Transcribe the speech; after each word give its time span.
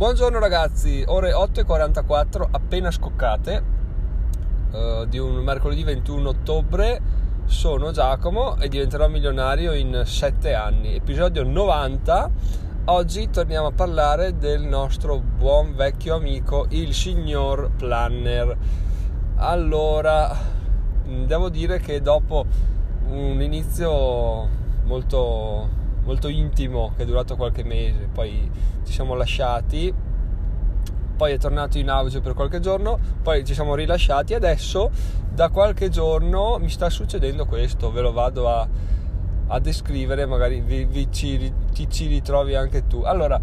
Buongiorno 0.00 0.38
ragazzi, 0.38 1.04
ore 1.06 1.32
8.44 1.32 2.46
appena 2.52 2.90
scoccate 2.90 3.62
uh, 4.70 5.04
di 5.04 5.18
un 5.18 5.34
mercoledì 5.44 5.84
21 5.84 6.26
ottobre. 6.26 7.00
Sono 7.44 7.92
Giacomo 7.92 8.56
e 8.56 8.68
diventerò 8.68 9.08
milionario 9.08 9.74
in 9.74 10.04
7 10.06 10.54
anni. 10.54 10.94
Episodio 10.94 11.44
90. 11.44 12.30
Oggi 12.86 13.28
torniamo 13.28 13.66
a 13.66 13.72
parlare 13.72 14.38
del 14.38 14.62
nostro 14.62 15.18
buon 15.20 15.74
vecchio 15.74 16.14
amico, 16.14 16.64
il 16.70 16.94
signor 16.94 17.70
Planner. 17.76 18.56
Allora, 19.34 20.34
devo 21.26 21.50
dire 21.50 21.78
che 21.78 22.00
dopo 22.00 22.46
un 23.06 23.42
inizio 23.42 24.48
molto 24.84 25.79
molto 26.10 26.26
intimo 26.26 26.92
che 26.96 27.04
è 27.04 27.06
durato 27.06 27.36
qualche 27.36 27.62
mese, 27.62 28.08
poi 28.12 28.50
ci 28.84 28.92
siamo 28.92 29.14
lasciati, 29.14 29.94
poi 31.16 31.32
è 31.32 31.38
tornato 31.38 31.78
in 31.78 31.88
auge 31.88 32.20
per 32.20 32.34
qualche 32.34 32.58
giorno, 32.58 32.98
poi 33.22 33.44
ci 33.44 33.54
siamo 33.54 33.76
rilasciati 33.76 34.34
adesso 34.34 34.90
da 35.32 35.50
qualche 35.50 35.88
giorno 35.88 36.58
mi 36.58 36.68
sta 36.68 36.90
succedendo 36.90 37.46
questo, 37.46 37.92
ve 37.92 38.00
lo 38.00 38.10
vado 38.10 38.48
a, 38.48 38.66
a 39.46 39.58
descrivere, 39.60 40.26
magari 40.26 40.60
vi, 40.60 40.84
vi 40.84 41.06
ci, 41.12 41.52
ti 41.72 41.88
ci 41.88 42.06
ritrovi 42.08 42.56
anche 42.56 42.88
tu. 42.88 43.02
Allora, 43.02 43.40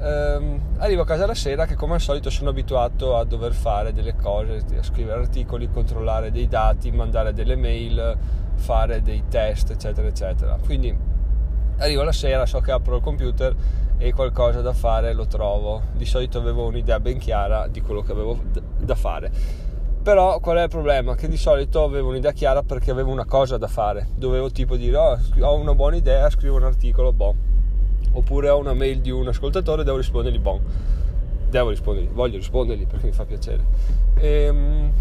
ehm, 0.00 0.60
arrivo 0.78 1.02
a 1.02 1.06
casa 1.06 1.26
la 1.26 1.34
sera 1.34 1.64
che 1.64 1.76
come 1.76 1.94
al 1.94 2.00
solito 2.00 2.28
sono 2.28 2.50
abituato 2.50 3.16
a 3.16 3.24
dover 3.24 3.52
fare 3.52 3.92
delle 3.92 4.16
cose, 4.16 4.64
a 4.76 4.82
scrivere 4.82 5.20
articoli, 5.20 5.70
controllare 5.70 6.32
dei 6.32 6.48
dati, 6.48 6.90
mandare 6.90 7.32
delle 7.32 7.54
mail, 7.54 8.18
fare 8.56 9.00
dei 9.00 9.22
test, 9.28 9.70
eccetera, 9.70 10.08
eccetera. 10.08 10.58
Quindi 10.60 11.09
arrivo 11.80 12.02
la 12.02 12.12
sera, 12.12 12.46
so 12.46 12.60
che 12.60 12.70
apro 12.70 12.96
il 12.96 13.02
computer 13.02 13.54
e 13.98 14.12
qualcosa 14.12 14.60
da 14.60 14.72
fare 14.72 15.12
lo 15.12 15.26
trovo. 15.26 15.82
Di 15.92 16.04
solito 16.04 16.38
avevo 16.38 16.66
un'idea 16.66 17.00
ben 17.00 17.18
chiara 17.18 17.66
di 17.68 17.80
quello 17.80 18.02
che 18.02 18.12
avevo 18.12 18.38
da 18.78 18.94
fare. 18.94 19.30
Però 20.02 20.40
qual 20.40 20.58
è 20.58 20.62
il 20.62 20.68
problema? 20.68 21.14
Che 21.14 21.28
di 21.28 21.36
solito 21.36 21.82
avevo 21.84 22.08
un'idea 22.08 22.32
chiara 22.32 22.62
perché 22.62 22.90
avevo 22.90 23.10
una 23.10 23.24
cosa 23.24 23.58
da 23.58 23.68
fare. 23.68 24.08
Dovevo 24.14 24.50
tipo 24.50 24.76
dire, 24.76 24.96
oh, 24.96 25.18
ho 25.40 25.54
una 25.56 25.74
buona 25.74 25.96
idea, 25.96 26.28
scrivo 26.30 26.56
un 26.56 26.64
articolo, 26.64 27.12
boh. 27.12 27.34
Oppure 28.12 28.48
ho 28.48 28.58
una 28.58 28.74
mail 28.74 29.00
di 29.00 29.10
un 29.10 29.28
ascoltatore, 29.28 29.84
devo 29.84 29.98
rispondergli, 29.98 30.38
boh. 30.38 30.60
Devo 31.48 31.70
rispondergli, 31.70 32.08
voglio 32.08 32.36
rispondergli 32.36 32.86
perché 32.86 33.06
mi 33.06 33.12
fa 33.12 33.24
piacere. 33.24 33.62
E, 34.16 34.28
ehm, 34.44 34.92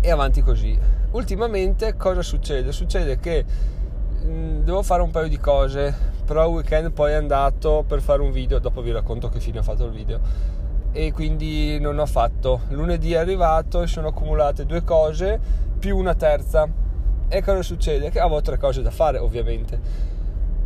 e 0.00 0.10
avanti 0.10 0.42
così. 0.42 0.78
Ultimamente 1.10 1.96
cosa 1.96 2.22
succede? 2.22 2.72
Succede 2.72 3.18
che 3.18 3.44
devo 4.20 4.82
fare 4.82 5.02
un 5.02 5.10
paio 5.10 5.28
di 5.28 5.38
cose, 5.38 5.94
però 6.24 6.46
il 6.46 6.54
weekend 6.54 6.92
poi 6.92 7.12
è 7.12 7.14
andato 7.14 7.84
per 7.86 8.00
fare 8.00 8.22
un 8.22 8.30
video, 8.30 8.58
dopo 8.58 8.82
vi 8.82 8.92
racconto 8.92 9.28
che 9.28 9.40
fine 9.40 9.58
ho 9.58 9.62
fatto 9.62 9.84
il 9.84 9.92
video 9.92 10.20
e 10.92 11.12
quindi 11.12 11.78
non 11.78 11.98
ho 11.98 12.06
fatto. 12.06 12.62
Lunedì 12.68 13.12
è 13.12 13.18
arrivato 13.18 13.82
e 13.82 13.86
sono 13.86 14.08
accumulate 14.08 14.66
due 14.66 14.82
cose 14.82 15.38
più 15.78 15.96
una 15.96 16.14
terza. 16.14 16.68
E 17.28 17.42
cosa 17.42 17.62
succede? 17.62 18.10
Che 18.10 18.18
avevo 18.18 18.40
tre 18.40 18.58
cose 18.58 18.82
da 18.82 18.90
fare, 18.90 19.18
ovviamente. 19.18 20.08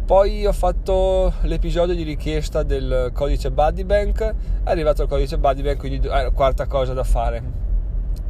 Poi 0.05 0.44
ho 0.46 0.52
fatto 0.52 1.33
l'episodio 1.42 1.94
di 1.94 2.02
richiesta 2.02 2.62
del 2.62 3.11
codice 3.12 3.50
Buddybank, 3.50 4.20
è 4.22 4.34
arrivato 4.70 5.02
il 5.02 5.08
codice 5.08 5.39
Buddybank, 5.39 5.78
quindi 5.78 6.06
eh, 6.06 6.30
quarta 6.34 6.66
cosa 6.66 6.92
da 6.92 7.05
fare. 7.05 7.42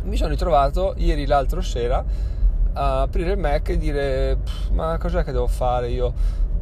Mi 0.03 0.16
sono 0.16 0.31
ritrovato 0.31 0.94
ieri 0.98 1.27
l'altro 1.27 1.61
sera 1.62 2.05
a 2.75 3.03
aprire 3.03 3.33
il 3.33 3.39
Mac 3.39 3.69
e 3.70 3.78
dire 3.78 4.39
ma 4.72 4.97
cos'è 4.98 5.25
che 5.25 5.33
devo 5.33 5.47
fare 5.47 5.91
io? 5.91 6.12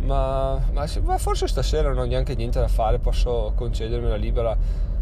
Ma, 0.01 0.61
ma, 0.73 0.87
ma, 1.03 1.19
forse 1.19 1.47
stasera 1.47 1.89
non 1.89 1.99
ho 1.99 2.05
neanche 2.05 2.35
niente 2.35 2.59
da 2.59 2.69
fare, 2.69 2.99
posso 2.99 3.53
concedermi 3.55 4.09
la 4.09 4.17
libera. 4.17 4.57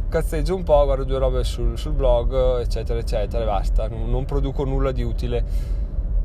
Cazzeggio 0.09 0.57
un 0.57 0.65
po', 0.65 0.85
guardo 0.85 1.05
due 1.05 1.19
robe 1.19 1.45
sul, 1.45 1.79
sul 1.79 1.93
blog, 1.93 2.61
eccetera, 2.61 2.99
eccetera, 2.99 3.43
e 3.43 3.47
basta. 3.47 3.89
Non, 3.89 4.11
non 4.11 4.25
produco 4.25 4.65
nulla 4.65 4.93
di 4.93 5.03
utile. 5.03 5.45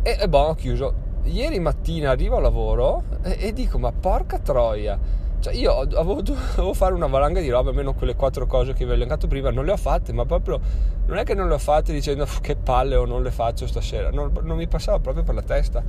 E, 0.01 0.17
e 0.19 0.27
boh, 0.27 0.39
ho 0.39 0.55
chiuso. 0.55 1.03
Ieri 1.23 1.59
mattina 1.59 2.11
arrivo 2.11 2.37
a 2.37 2.41
lavoro 2.41 3.03
e, 3.23 3.37
e 3.39 3.53
dico, 3.53 3.77
ma 3.77 3.91
porca 3.91 4.39
troia 4.39 4.99
cioè 5.45 5.53
io 5.53 5.77
avevo 5.77 6.23
dovevo 6.23 6.73
fare 6.73 6.95
una 6.95 7.05
valanga 7.05 7.39
di 7.39 7.49
robe, 7.49 7.69
almeno 7.69 7.93
quelle 7.93 8.15
quattro 8.15 8.47
cose 8.47 8.73
che 8.73 8.83
vi 8.83 8.91
ho 8.91 8.93
elencato 8.95 9.27
prima, 9.27 9.51
non 9.51 9.63
le 9.65 9.73
ho 9.73 9.77
fatte, 9.77 10.11
ma 10.11 10.25
proprio 10.25 10.59
non 11.05 11.17
è 11.17 11.23
che 11.23 11.35
non 11.35 11.47
le 11.47 11.53
ho 11.53 11.59
fatte 11.59 11.93
dicendo 11.93 12.27
che 12.41 12.55
palle 12.55 12.95
o 12.95 13.05
non 13.05 13.21
le 13.21 13.29
faccio 13.29 13.67
stasera, 13.67 14.09
non, 14.09 14.31
non 14.41 14.57
mi 14.57 14.67
passava 14.67 14.99
proprio 14.99 15.23
per 15.23 15.35
la 15.35 15.43
testa. 15.43 15.83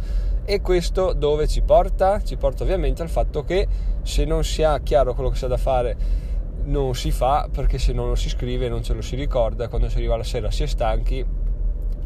E 0.45 0.61
questo 0.61 1.15
dove 1.15 1.49
ci 1.49 1.63
porta? 1.63 2.23
Ci 2.23 2.37
porta 2.37 2.65
ovviamente 2.65 3.01
al 3.01 3.09
fatto 3.09 3.45
che 3.45 3.67
se 4.03 4.27
non 4.27 4.45
si 4.45 4.63
ha 4.63 4.79
chiaro 4.81 5.15
quello 5.15 5.31
che 5.31 5.37
si 5.37 5.47
ha 5.47 5.49
da 5.49 5.57
fare 5.57 5.97
non 6.65 6.95
si 6.95 7.11
fa, 7.11 7.49
perché 7.51 7.79
se 7.79 7.95
non 7.95 8.09
lo 8.09 8.15
si 8.15 8.29
scrive 8.29 8.69
non 8.69 8.83
ce 8.83 8.93
lo 8.93 9.01
si 9.01 9.17
ricorda, 9.17 9.69
quando 9.69 9.89
si 9.89 9.97
arriva 9.97 10.19
la 10.19 10.25
sera 10.25 10.51
si 10.51 10.65
è 10.65 10.67
stanchi, 10.67 11.25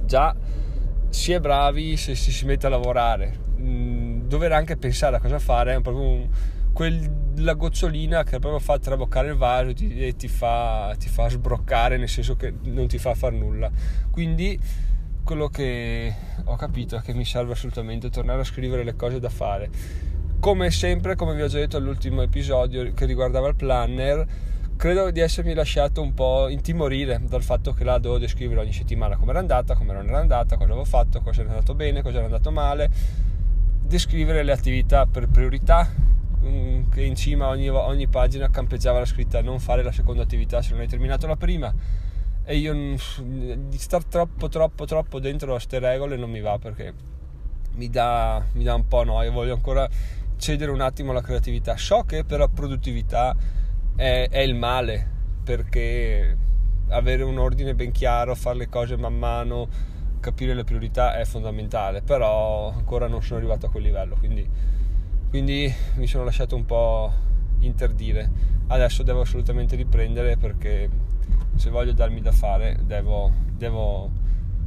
già 0.05 0.33
si 1.09 1.33
è 1.33 1.41
bravi 1.41 1.97
se 1.97 2.15
si, 2.15 2.31
si 2.31 2.45
mette 2.47 2.67
a 2.67 2.71
lavorare. 2.71 3.49
Mm, 3.59 4.29
dover 4.29 4.53
anche 4.53 4.77
pensare 4.77 5.17
a 5.17 5.21
cosa 5.21 5.41
fare 5.41 5.75
è 5.75 5.81
proprio 5.81 6.05
un 6.05 6.29
quella 6.73 7.55
gocciolina 7.55 8.23
che 8.23 8.39
proprio 8.39 8.59
fa 8.59 8.79
traboccare 8.79 9.29
il 9.29 9.37
vaso 9.37 9.73
e 9.79 10.15
ti 10.17 10.29
fa, 10.29 10.95
ti 10.99 11.09
fa 11.09 11.29
sbroccare, 11.29 11.97
nel 11.97 12.09
senso 12.09 12.37
che 12.37 12.53
non 12.65 12.87
ti 12.87 12.99
fa 12.99 13.15
far 13.15 13.33
nulla. 13.33 13.71
Quindi 14.11 14.59
quello 15.23 15.49
che 15.49 16.15
ho 16.45 16.57
capito 16.57 16.97
è 16.97 17.01
che 17.01 17.15
mi 17.15 17.25
serve 17.25 17.53
assolutamente 17.53 18.11
tornare 18.11 18.41
a 18.41 18.45
scrivere 18.45 18.85
le 18.85 18.97
cose 18.97 19.21
da 19.21 19.29
fare. 19.29 19.71
Come 20.41 20.71
sempre, 20.71 21.17
come 21.17 21.35
vi 21.35 21.43
ho 21.43 21.49
già 21.49 21.59
detto 21.59 21.77
all'ultimo 21.77 22.23
episodio 22.23 22.93
che 22.95 23.05
riguardava 23.05 23.49
il 23.49 23.55
planner, 23.55 24.27
credo 24.77 25.11
di 25.11 25.21
essermi 25.21 25.53
lasciato 25.53 26.01
un 26.01 26.15
po' 26.15 26.49
intimorire 26.49 27.21
dal 27.29 27.43
fatto 27.43 27.75
che 27.75 27.85
là 27.85 27.99
dovevo 27.99 28.19
descrivere 28.19 28.61
ogni 28.61 28.73
settimana 28.73 29.17
come 29.17 29.33
era 29.33 29.41
andata, 29.41 29.75
come 29.75 29.93
non 29.93 30.09
era 30.09 30.19
andata, 30.19 30.57
cosa 30.57 30.71
avevo 30.71 30.87
fatto, 30.87 31.21
cosa 31.21 31.43
era 31.43 31.51
andato 31.51 31.75
bene, 31.75 32.01
cosa 32.01 32.17
era 32.17 32.25
andato 32.25 32.51
male, 32.51 32.91
descrivere 33.83 34.43
le 34.43 34.53
attività 34.53 35.05
per 35.05 35.29
priorità, 35.29 35.87
che 36.91 37.03
in 37.03 37.15
cima 37.15 37.47
a 37.47 37.49
ogni, 37.49 37.69
ogni, 37.69 38.07
pagina 38.07 38.49
campeggiava 38.49 39.01
la 39.01 39.05
scritta 39.05 39.43
non 39.43 39.61
fare 39.61 39.83
la 39.83 39.93
seconda 39.93 40.23
attività 40.23 40.63
se 40.63 40.71
non 40.73 40.81
hai 40.81 40.89
terminato 40.89 41.27
la 41.27 41.37
prima. 41.37 41.73
E 42.45 42.57
io 42.57 42.73
di 42.73 43.79
stare 43.79 44.05
troppo 44.09 44.49
troppo 44.49 44.85
troppo 44.85 45.21
dentro 45.21 45.51
a 45.51 45.55
queste 45.55 45.79
regole 45.79 46.17
non 46.17 46.31
mi 46.31 46.41
va 46.41 46.59
perché 46.59 46.93
mi 47.75 47.89
dà, 47.89 48.45
mi 48.53 48.65
dà 48.65 48.75
un 48.75 48.89
po' 48.89 49.05
noia 49.05 49.31
voglio 49.31 49.55
ancora 49.55 49.89
cedere 50.37 50.71
un 50.71 50.81
attimo 50.81 51.11
alla 51.11 51.23
creatività. 51.23 51.77
So 51.77 52.03
che 52.05 52.25
per 52.25 52.39
la 52.39 52.49
produttività 52.49 53.37
è, 53.95 54.29
è 54.31 54.39
il 54.39 54.55
male 54.55 55.09
perché 55.45 56.37
avere 56.89 57.23
un 57.23 57.39
ordine 57.39 57.75
ben 57.75 57.93
chiaro 57.93 58.35
fare 58.35 58.57
le 58.57 58.69
cose 58.69 58.97
man 58.97 59.17
mano 59.17 59.69
capire 60.21 60.55
le 60.55 60.65
priorità 60.65 61.17
è 61.17 61.25
fondamentale 61.25 62.03
però 62.03 62.73
ancora 62.73 63.07
non 63.07 63.23
sono 63.23 63.39
arrivato 63.39 63.67
a 63.67 63.71
quel 63.71 63.85
livello 63.85 64.17
quindi 64.17 64.49
quindi 65.31 65.73
mi 65.95 66.09
sono 66.09 66.25
lasciato 66.25 66.57
un 66.57 66.67
po' 66.67 67.13
interdire. 67.61 68.29
Adesso 68.67 69.05
devo 69.05 69.21
assolutamente 69.21 69.77
riprendere 69.77 70.37
perché 70.37 70.91
se 71.55 71.71
voglio 71.71 71.93
darmi 71.93 72.21
da 72.21 72.33
fare 72.33 72.79
devo, 72.85 73.31
devo, 73.57 74.11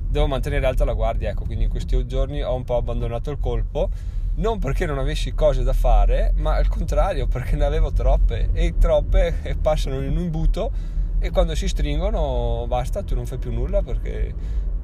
devo 0.08 0.28
mantenere 0.28 0.66
alta 0.66 0.86
la 0.86 0.94
guardia 0.94 1.30
ecco. 1.30 1.44
Quindi 1.44 1.66
in 1.66 1.70
questi 1.70 2.06
giorni 2.08 2.42
ho 2.42 2.56
un 2.56 2.64
po' 2.64 2.78
abbandonato 2.78 3.30
il 3.30 3.40
colpo. 3.40 3.90
Non 4.36 4.58
perché 4.58 4.86
non 4.86 4.98
avessi 4.98 5.34
cose 5.34 5.64
da 5.64 5.74
fare 5.74 6.32
ma 6.38 6.56
al 6.56 6.70
contrario 6.70 7.28
perché 7.28 7.58
ne 7.58 7.66
avevo 7.66 7.92
troppe. 7.92 8.50
E 8.54 8.76
troppe 8.78 9.58
passano 9.62 10.00
in 10.00 10.12
un 10.12 10.18
imbuto 10.18 10.72
e 11.20 11.30
quando 11.30 11.56
si 11.56 11.68
stringono 11.68 12.66
basta 12.68 13.04
tu 13.04 13.16
non 13.16 13.26
fai 13.26 13.38
più 13.38 13.52
nulla 13.52 13.82
perché 13.82 14.34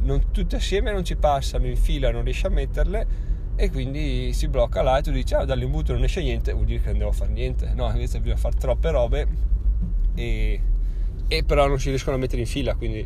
non, 0.01 0.31
tutte 0.31 0.55
assieme 0.55 0.91
non 0.91 1.03
ci 1.03 1.17
passano 1.17 1.67
in 1.67 1.75
fila 1.75 2.11
non 2.11 2.23
riesci 2.23 2.45
a 2.45 2.49
metterle 2.49 3.07
e 3.59 3.69
quindi 3.69 4.31
si 4.31 4.47
blocca 4.47 4.81
là 4.81 4.99
e 4.99 5.01
tu 5.01 5.11
dici 5.11 5.33
ah 5.33 5.43
dall'imbuto 5.43 5.91
non 5.91 6.05
esce 6.05 6.21
niente 6.21 6.53
vuol 6.53 6.63
dire 6.63 6.79
che 6.79 6.89
non 6.91 6.99
devo 6.99 7.11
fare 7.11 7.31
niente. 7.31 7.73
No 7.75 7.89
invece 7.89 8.19
bisogna 8.21 8.39
fare 8.39 8.55
troppe 8.55 8.89
robe 8.89 9.27
e, 10.15 10.61
e 11.27 11.43
però 11.43 11.67
non 11.67 11.77
si 11.77 11.89
riescono 11.89 12.15
a 12.15 12.19
mettere 12.19 12.39
in 12.39 12.47
fila 12.47 12.75
quindi 12.75 13.05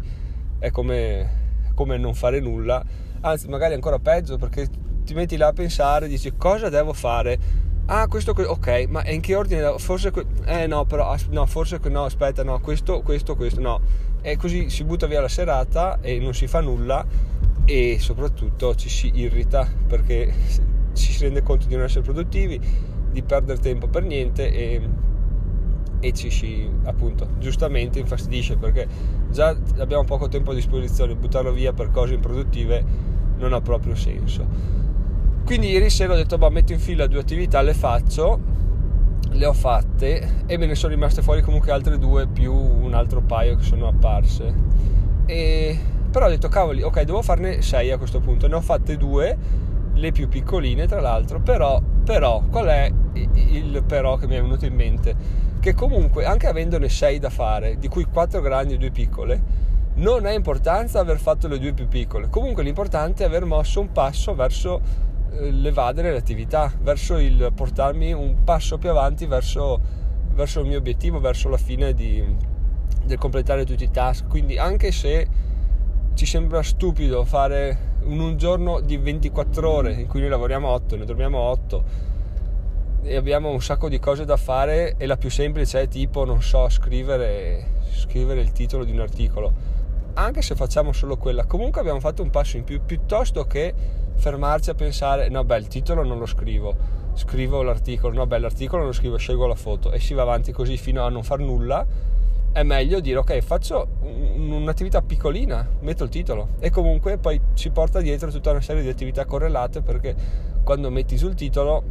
è 0.60 0.70
come, 0.70 1.30
come 1.74 1.98
non 1.98 2.14
fare 2.14 2.40
nulla. 2.40 2.86
Anzi 3.22 3.48
magari 3.48 3.74
ancora 3.74 3.98
peggio 3.98 4.38
perché 4.38 4.68
ti 5.04 5.16
metti 5.16 5.38
là 5.38 5.48
a 5.48 5.54
pensare 5.54 6.08
dici 6.08 6.32
cosa 6.38 6.70
devo 6.70 6.94
fare? 6.94 7.40
Ah 7.88 8.08
questo 8.08 8.34
ok 8.34 8.86
ma 8.90 9.04
in 9.10 9.22
che 9.22 9.34
ordine 9.34 9.74
forse 9.80 10.12
eh 10.46 10.68
no 10.68 10.86
però 10.86 11.16
no 11.32 11.46
forse 11.48 11.80
no 11.86 12.06
aspetta 12.06 12.44
no 12.44 12.60
questo 12.60 13.02
questo 13.02 13.36
questo 13.36 13.60
no. 13.60 13.82
E 14.22 14.38
così 14.38 14.70
si 14.70 14.84
butta 14.84 15.08
via 15.08 15.20
la 15.20 15.28
serata 15.28 15.98
e 16.00 16.20
non 16.20 16.36
si 16.36 16.46
fa 16.46 16.62
nulla 16.62 17.04
e 17.66 17.98
soprattutto 18.00 18.76
ci 18.76 18.90
si 18.90 19.12
irrita 19.16 19.68
perché 19.88 20.34
ci 20.94 21.12
si 21.12 21.24
rende 21.24 21.42
conto 21.44 21.68
di 21.68 21.76
non 21.76 21.86
essere 21.86 22.02
produttivi, 22.02 22.60
di 23.12 23.22
perdere 23.24 23.60
tempo 23.60 23.88
per 23.88 24.04
niente 24.04 24.52
e, 24.52 24.90
e 26.00 26.14
ci 26.14 26.30
si 26.30 26.70
appunto 26.84 27.28
giustamente 27.40 28.00
infastidisce 28.00 28.58
perché 28.58 28.88
già 29.32 29.56
abbiamo 29.78 30.04
poco 30.04 30.28
tempo 30.28 30.52
a 30.52 30.54
disposizione, 30.54 31.16
buttarlo 31.16 31.52
via 31.52 31.74
per 31.74 31.92
cose 31.92 32.16
improduttive 32.16 32.84
non 33.38 33.54
ha 33.54 33.62
proprio 33.62 33.96
senso. 33.96 34.46
Quindi 35.46 35.70
ieri 35.70 35.90
sera 35.90 36.14
ho 36.14 36.16
detto, 36.16 36.38
boh, 36.38 36.50
metto 36.50 36.72
in 36.72 36.80
fila 36.80 37.06
due 37.08 37.20
attività, 37.20 37.62
le 37.62 37.74
faccio 37.74 38.52
le 39.34 39.46
ho 39.46 39.54
fatte 39.54 40.44
e 40.46 40.58
me 40.58 40.66
ne 40.66 40.76
sono 40.76 40.94
rimaste 40.94 41.22
fuori 41.22 41.42
comunque 41.42 41.72
altre 41.72 41.98
due 41.98 42.28
più 42.28 42.54
un 42.54 42.94
altro 42.94 43.22
paio 43.22 43.56
che 43.56 43.64
sono 43.64 43.88
apparse. 43.88 44.54
E... 45.26 45.80
Però 46.14 46.28
ho 46.28 46.30
detto 46.30 46.48
cavoli, 46.48 46.84
ok, 46.84 47.02
devo 47.02 47.24
farne 47.24 47.64
sei 47.64 47.90
a 47.90 47.98
questo 47.98 48.20
punto. 48.20 48.48
Ne 48.48 48.54
ho 48.54 48.62
fatte 48.62 48.98
due, 48.98 49.36
le 49.94 50.12
più 50.12 50.28
piccoline 50.28 50.86
tra 50.86 51.02
l'altro, 51.02 51.40
però, 51.40 51.82
però 51.82 52.44
qual 52.52 52.68
è 52.68 52.92
il 53.16 53.84
però 53.84 54.18
che 54.18 54.28
mi 54.28 54.36
è 54.36 54.42
venuto 54.42 54.68
in 54.68 54.76
mente? 54.76 55.16
Che 55.60 55.74
comunque 55.74 56.26
anche 56.26 56.46
avendone 56.46 56.88
sei 56.88 57.18
da 57.18 57.32
fare, 57.32 57.80
di 57.80 57.88
cui 57.88 58.04
quattro 58.04 58.42
grandi 58.42 58.76
e 58.76 58.78
due 58.78 58.92
piccole, 58.92 59.42
non 59.96 60.28
è 60.28 60.36
importanza 60.36 61.00
aver 61.00 61.18
fatto 61.18 61.48
le 61.48 61.58
due 61.58 61.74
più 61.74 61.88
piccole. 61.88 62.30
Comunque 62.30 62.62
l'importante 62.62 63.24
è 63.24 63.26
aver 63.26 63.46
mosso 63.46 63.80
un 63.80 63.92
passo 63.92 64.36
verso 64.36 64.82
eh, 65.32 65.50
l'evadere 65.50 66.14
l'attività, 66.14 66.72
verso 66.80 67.18
il 67.18 67.52
portarmi 67.56 68.14
un 68.14 68.44
passo 68.44 68.78
più 68.78 68.92
avanti 68.92 69.26
verso, 69.26 69.82
verso 70.36 70.60
il 70.60 70.68
mio 70.68 70.78
obiettivo, 70.78 71.20
verso 71.20 71.50
la 71.50 71.58
fine 71.58 71.96
di, 71.96 72.24
del 73.04 73.18
completare 73.18 73.66
tutti 73.66 73.86
i 73.86 73.90
task. 73.90 74.28
Quindi 74.28 74.60
anche 74.60 74.92
se 74.92 75.52
ci 76.14 76.26
sembra 76.26 76.62
stupido 76.64 77.24
fare 77.24 78.00
un, 78.04 78.20
un 78.20 78.38
giorno 78.38 78.80
di 78.80 78.98
24 78.98 79.70
ore 79.70 79.94
in 79.94 80.08
cui 80.08 80.20
noi 80.20 80.30
lavoriamo 80.30 80.68
8, 80.68 80.96
ne 80.98 81.06
dormiamo 81.06 81.40
8 81.40 81.84
e 83.04 83.16
abbiamo 83.16 83.50
un 83.50 83.62
sacco 83.62 83.90
di 83.90 84.00
cose 84.00 84.26
da 84.26 84.38
fare 84.38 84.96
e 84.98 85.06
la 85.06 85.18
più 85.18 85.30
semplice 85.30 85.82
è 85.82 85.88
tipo, 85.88 86.26
non 86.26 86.42
so, 86.42 86.70
scrivere, 86.70 87.82
scrivere 87.92 88.42
il 88.42 88.52
titolo 88.52 88.84
di 88.84 88.92
un 88.92 89.00
articolo. 89.00 89.72
Anche 90.14 90.42
se 90.42 90.56
facciamo 90.56 90.94
solo 90.94 91.18
quella, 91.18 91.46
comunque 91.46 91.82
abbiamo 91.82 92.00
fatto 92.00 92.22
un 92.22 92.30
passo 92.30 92.58
in 92.58 92.64
più 92.64 92.82
piuttosto 92.86 93.46
che 93.46 93.74
fermarci 94.16 94.70
a 94.70 94.74
pensare 94.74 95.30
no 95.30 95.44
beh 95.44 95.58
il 95.58 95.68
titolo 95.68 96.04
non 96.04 96.18
lo 96.18 96.26
scrivo 96.26 96.76
scrivo 97.14 97.62
l'articolo 97.62 98.14
no 98.14 98.26
beh 98.26 98.40
l'articolo 98.40 98.82
non 98.82 98.92
lo 98.92 98.96
scrivo 98.96 99.18
scelgo 99.18 99.46
la 99.48 99.56
foto 99.56 99.92
e 99.92 100.00
si 100.00 100.14
va 100.14 100.22
avanti 100.22 100.52
così 100.52 100.78
fino 100.78 101.04
a 101.04 101.10
non 101.10 101.24
far 101.24 101.40
nulla 101.40 101.86
è 102.54 102.64
meglio 102.64 103.00
dire 103.00 103.18
ok 103.18 103.40
faccio 103.40 103.88
un'attività 104.02 105.02
piccolina 105.02 105.68
metto 105.82 106.04
il 106.06 106.10
titolo 106.10 106.50
e 106.60 106.70
comunque 106.70 107.18
poi 107.18 107.40
ci 107.56 107.72
porta 107.72 108.00
dietro 108.00 108.32
tutta 108.32 108.52
una 108.52 108.62
serie 108.62 108.82
di 108.82 108.90
attività 108.90 109.26
correlate 109.26 109.82
perché 109.82 110.16
quando 110.64 110.90
metti 110.90 111.18
sul 111.18 111.34
titolo 111.34 111.84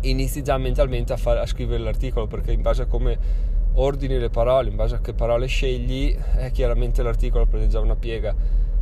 inizi 0.00 0.42
già 0.42 0.56
mentalmente 0.58 1.12
a, 1.12 1.16
fare, 1.16 1.38
a 1.40 1.46
scrivere 1.46 1.82
l'articolo 1.82 2.26
perché 2.26 2.52
in 2.52 2.62
base 2.62 2.82
a 2.82 2.86
come 2.86 3.16
ordini 3.74 4.18
le 4.18 4.30
parole 4.30 4.70
in 4.70 4.76
base 4.76 4.96
a 4.96 5.00
che 5.00 5.12
parole 5.12 5.46
scegli 5.46 6.16
eh, 6.38 6.50
chiaramente 6.50 7.02
l'articolo 7.02 7.46
prende 7.46 7.68
già 7.68 7.78
una 7.78 7.94
piega 7.94 8.34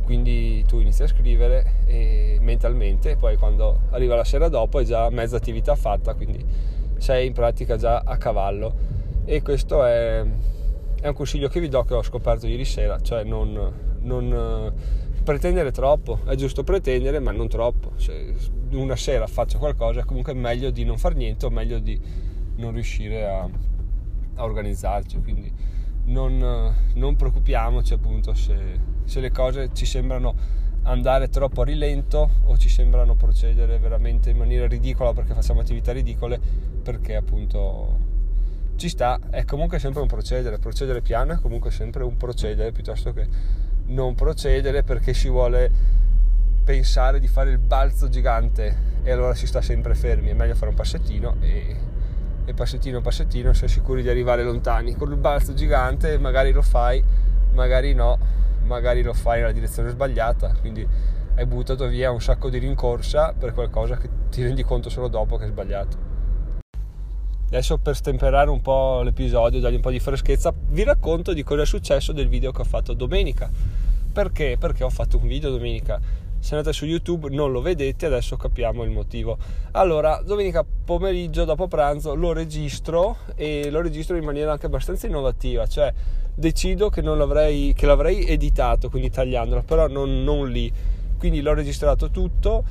quindi 0.03 0.63
tu 0.65 0.79
inizi 0.79 1.03
a 1.03 1.07
scrivere 1.07 1.75
e 1.85 2.37
mentalmente, 2.41 3.15
poi 3.15 3.37
quando 3.37 3.81
arriva 3.91 4.15
la 4.15 4.25
sera 4.25 4.49
dopo 4.49 4.79
è 4.79 4.83
già 4.83 5.09
mezza 5.09 5.37
attività 5.37 5.75
fatta, 5.75 6.15
quindi 6.15 6.43
sei 6.97 7.27
in 7.27 7.33
pratica 7.33 7.77
già 7.77 8.01
a 8.03 8.17
cavallo. 8.17 8.99
E 9.23 9.41
questo 9.41 9.85
è, 9.85 10.25
è 11.01 11.07
un 11.07 11.13
consiglio 11.13 11.49
che 11.49 11.59
vi 11.59 11.67
do 11.67 11.83
che 11.83 11.93
ho 11.93 12.03
scoperto 12.03 12.47
ieri 12.47 12.63
sera, 12.63 12.99
cioè 13.01 13.23
non, 13.23 13.97
non 13.99 14.73
pretendere 15.23 15.71
troppo, 15.71 16.19
è 16.25 16.35
giusto 16.35 16.63
pretendere 16.63 17.19
ma 17.19 17.31
non 17.31 17.49
troppo. 17.49 17.91
Se 17.97 18.33
una 18.71 18.95
sera 18.95 19.27
faccio 19.27 19.57
qualcosa 19.57 19.99
è 19.99 20.05
comunque 20.05 20.33
meglio 20.33 20.69
di 20.69 20.85
non 20.85 20.97
far 20.97 21.15
niente 21.15 21.45
o 21.45 21.49
meglio 21.49 21.79
di 21.79 21.99
non 22.55 22.71
riuscire 22.71 23.27
a, 23.27 23.41
a 24.35 24.43
organizzarci, 24.43 25.21
quindi 25.21 25.51
non, 26.05 26.73
non 26.93 27.15
preoccupiamoci 27.15 27.93
appunto 27.93 28.33
se 28.33 28.89
se 29.11 29.19
le 29.19 29.31
cose 29.31 29.71
ci 29.73 29.85
sembrano 29.85 30.33
andare 30.83 31.27
troppo 31.27 31.61
a 31.61 31.65
rilento 31.65 32.29
o 32.45 32.57
ci 32.57 32.69
sembrano 32.69 33.15
procedere 33.15 33.77
veramente 33.77 34.29
in 34.29 34.37
maniera 34.37 34.67
ridicola 34.67 35.13
perché 35.13 35.33
facciamo 35.33 35.59
attività 35.59 35.91
ridicole 35.91 36.39
perché 36.81 37.15
appunto 37.15 38.09
ci 38.75 38.89
sta 38.89 39.19
è 39.29 39.45
comunque 39.45 39.79
sempre 39.79 40.01
un 40.01 40.07
procedere 40.07 40.57
procedere 40.57 41.01
piano 41.01 41.33
è 41.33 41.37
comunque 41.37 41.71
sempre 41.71 42.03
un 42.03 42.17
procedere 42.17 42.71
piuttosto 42.71 43.13
che 43.13 43.27
non 43.87 44.15
procedere 44.15 44.83
perché 44.83 45.13
si 45.13 45.29
vuole 45.29 45.69
pensare 46.63 47.19
di 47.19 47.27
fare 47.27 47.51
il 47.51 47.57
balzo 47.57 48.09
gigante 48.09 48.89
e 49.03 49.11
allora 49.11 49.33
si 49.35 49.47
sta 49.47 49.61
sempre 49.61 49.95
fermi 49.95 50.29
è 50.29 50.33
meglio 50.33 50.55
fare 50.55 50.69
un 50.69 50.75
passettino 50.75 51.35
e, 51.41 51.75
e 52.45 52.53
passettino 52.53 53.01
passettino 53.01 53.53
sei 53.53 53.67
sicuri 53.67 54.01
di 54.01 54.09
arrivare 54.09 54.43
lontani 54.43 54.95
con 54.95 55.11
il 55.11 55.17
balzo 55.17 55.53
gigante 55.53 56.17
magari 56.17 56.51
lo 56.51 56.61
fai 56.61 57.03
magari 57.53 57.93
no 57.93 58.39
magari 58.63 59.01
lo 59.01 59.13
fai 59.13 59.39
nella 59.39 59.51
direzione 59.51 59.89
sbagliata, 59.89 60.53
quindi 60.59 60.87
hai 61.35 61.45
buttato 61.45 61.87
via 61.87 62.11
un 62.11 62.21
sacco 62.21 62.49
di 62.49 62.57
rincorsa 62.57 63.33
per 63.37 63.53
qualcosa 63.53 63.97
che 63.97 64.09
ti 64.29 64.43
rendi 64.43 64.63
conto 64.63 64.89
solo 64.89 65.07
dopo 65.07 65.37
che 65.37 65.45
è 65.45 65.47
sbagliato. 65.47 66.10
Adesso 67.51 67.79
per 67.79 67.97
stemperare 67.97 68.49
un 68.49 68.61
po' 68.61 69.01
l'episodio, 69.01 69.59
dargli 69.59 69.75
un 69.75 69.81
po' 69.81 69.91
di 69.91 69.99
freschezza, 69.99 70.53
vi 70.69 70.85
racconto 70.85 71.33
di 71.33 71.43
cosa 71.43 71.63
è 71.63 71.65
successo 71.65 72.13
del 72.13 72.29
video 72.29 72.53
che 72.53 72.61
ho 72.61 72.63
fatto 72.63 72.93
domenica. 72.93 73.51
Perché? 74.13 74.55
Perché 74.57 74.85
ho 74.85 74.89
fatto 74.89 75.17
un 75.17 75.27
video 75.27 75.49
domenica. 75.49 75.99
Se 76.39 76.55
andate 76.55 76.71
su 76.71 76.85
YouTube 76.85 77.27
non 77.29 77.51
lo 77.51 77.59
vedete, 77.59 78.05
adesso 78.05 78.37
capiamo 78.37 78.83
il 78.83 78.91
motivo. 78.91 79.37
Allora, 79.71 80.21
domenica 80.25 80.63
pomeriggio 80.63 81.43
dopo 81.43 81.67
pranzo 81.67 82.15
lo 82.15 82.31
registro 82.31 83.17
e 83.35 83.69
lo 83.69 83.81
registro 83.81 84.15
in 84.15 84.23
maniera 84.23 84.53
anche 84.53 84.67
abbastanza 84.67 85.07
innovativa, 85.07 85.67
cioè 85.67 85.93
decido 86.33 86.87
che, 86.87 87.01
l'avrei, 87.01 87.73
che 87.73 87.85
l'avrei 87.85 88.27
editato, 88.27 88.89
quindi 88.89 89.09
tagliandolo, 89.09 89.63
però 89.63 89.89
non, 89.89 90.23
non 90.23 90.49
lì. 90.49 90.71
Quindi 91.17 91.41
l'ho 91.41 91.53
registrato 91.53 92.11
tutto, 92.11 92.63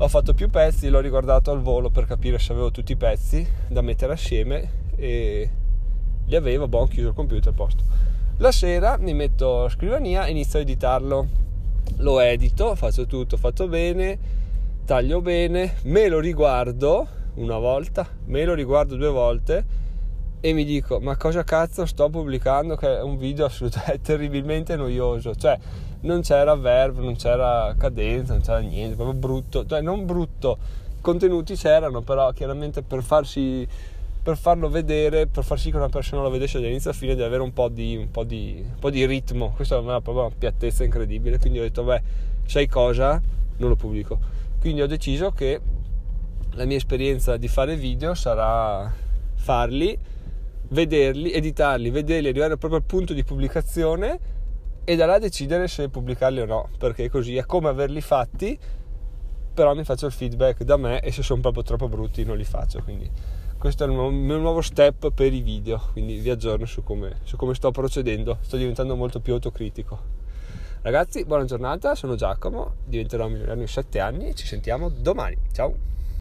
ho 0.00 0.06
fatto 0.06 0.32
più 0.32 0.48
pezzi, 0.48 0.88
l'ho 0.88 1.00
riguardato 1.00 1.50
al 1.50 1.60
volo 1.60 1.90
per 1.90 2.06
capire 2.06 2.38
se 2.38 2.52
avevo 2.52 2.70
tutti 2.70 2.92
i 2.92 2.96
pezzi 2.96 3.46
da 3.66 3.80
mettere 3.80 4.12
assieme 4.12 4.70
e 4.94 5.50
li 6.24 6.36
avevo, 6.36 6.68
boh, 6.68 6.86
chiuso 6.86 7.08
il 7.08 7.14
computer 7.14 7.52
a 7.52 7.56
posto. 7.56 7.82
La 8.36 8.52
sera 8.52 8.96
mi 8.96 9.12
metto 9.12 9.64
a 9.64 9.68
scrivania 9.68 10.26
e 10.26 10.30
inizio 10.30 10.60
a 10.60 10.62
editarlo. 10.62 11.26
Lo 11.96 12.20
edito, 12.20 12.76
faccio 12.76 13.06
tutto 13.06 13.36
fatto 13.36 13.66
bene, 13.66 14.18
taglio 14.84 15.20
bene, 15.20 15.76
me 15.84 16.06
lo 16.08 16.20
riguardo 16.20 17.06
una 17.34 17.58
volta, 17.58 18.06
me 18.26 18.44
lo 18.44 18.54
riguardo 18.54 18.94
due 18.94 19.08
volte 19.08 19.64
e 20.40 20.52
mi 20.52 20.64
dico 20.64 21.00
ma 21.00 21.16
cosa 21.16 21.42
cazzo 21.42 21.84
sto 21.86 22.08
pubblicando 22.08 22.76
che 22.76 22.98
è 22.98 23.02
un 23.02 23.18
video 23.18 23.46
assolutamente 23.46 24.00
terribilmente 24.02 24.76
noioso 24.76 25.34
cioè 25.34 25.58
non 26.00 26.20
c'era 26.20 26.54
verbo 26.54 27.00
non 27.00 27.16
c'era 27.16 27.74
cadenza 27.76 28.34
non 28.34 28.42
c'era 28.42 28.58
niente 28.58 28.94
proprio 28.94 29.18
brutto. 29.18 29.66
Cioè 29.66 29.80
non 29.80 30.06
brutto 30.06 30.58
contenuti 31.00 31.54
c'erano 31.54 32.02
però 32.02 32.30
chiaramente 32.32 32.82
per 32.82 33.02
farsi 33.02 33.66
per 34.22 34.36
farlo 34.36 34.68
vedere 34.68 35.26
per 35.26 35.42
far 35.42 35.58
sì 35.58 35.70
che 35.70 35.76
una 35.76 35.88
persona 35.88 36.22
lo 36.22 36.30
vedesse 36.30 36.60
dall'inizio 36.60 36.90
a 36.90 36.92
fine 36.92 37.14
deve 37.14 37.26
avere 37.26 37.42
un 37.42 37.52
po' 37.52 37.68
di, 37.68 37.96
un 37.96 38.10
po 38.10 38.24
di, 38.24 38.62
un 38.62 38.78
po 38.78 38.90
di 38.90 39.06
ritmo. 39.06 39.52
Questa 39.56 39.76
è 39.76 39.78
una, 39.78 40.02
proprio 40.02 40.26
una 40.26 40.34
piattezza 40.36 40.84
incredibile. 40.84 41.38
Quindi 41.38 41.60
ho 41.60 41.62
detto 41.62 41.82
beh 41.82 42.02
sai 42.44 42.66
cosa? 42.66 43.20
Non 43.56 43.70
lo 43.70 43.76
pubblico 43.76 44.36
quindi 44.60 44.82
ho 44.82 44.86
deciso 44.86 45.30
che 45.30 45.60
la 46.52 46.64
mia 46.64 46.76
esperienza 46.76 47.36
di 47.36 47.46
fare 47.46 47.76
video 47.76 48.14
sarà 48.14 48.92
farli 49.34 49.96
vederli, 50.68 51.32
editarli, 51.32 51.90
vederli, 51.90 52.28
arrivare 52.28 52.56
proprio 52.56 52.80
al 52.80 52.86
punto 52.86 53.12
di 53.12 53.24
pubblicazione 53.24 54.36
e 54.84 54.96
da 54.96 55.06
là 55.06 55.18
decidere 55.18 55.68
se 55.68 55.88
pubblicarli 55.88 56.40
o 56.40 56.46
no, 56.46 56.68
perché 56.78 57.08
così 57.10 57.36
è 57.36 57.44
come 57.44 57.68
averli 57.68 58.00
fatti, 58.00 58.58
però 59.52 59.74
mi 59.74 59.84
faccio 59.84 60.06
il 60.06 60.12
feedback 60.12 60.62
da 60.62 60.76
me 60.76 61.00
e 61.00 61.12
se 61.12 61.22
sono 61.22 61.40
proprio 61.40 61.62
troppo 61.62 61.88
brutti 61.88 62.24
non 62.24 62.36
li 62.36 62.44
faccio, 62.44 62.82
quindi 62.82 63.10
questo 63.58 63.84
è 63.84 63.86
il 63.88 63.92
mio 63.92 64.38
nuovo 64.38 64.60
step 64.60 65.10
per 65.10 65.32
i 65.32 65.40
video, 65.40 65.82
quindi 65.92 66.18
vi 66.18 66.30
aggiorno 66.30 66.64
su 66.64 66.84
come, 66.84 67.16
su 67.24 67.36
come 67.36 67.54
sto 67.54 67.70
procedendo, 67.70 68.38
sto 68.40 68.56
diventando 68.56 68.94
molto 68.94 69.20
più 69.20 69.32
autocritico. 69.32 70.16
Ragazzi, 70.82 71.24
buona 71.24 71.44
giornata, 71.44 71.96
sono 71.96 72.14
Giacomo, 72.14 72.76
diventerò 72.84 73.26
milionario 73.26 73.62
in 73.62 73.68
7 73.68 73.98
anni 73.98 74.34
ci 74.36 74.46
sentiamo 74.46 74.88
domani. 74.88 75.36
Ciao! 75.52 75.97